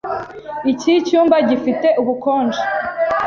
[0.71, 2.61] Iki cyumba gifite ubukonje.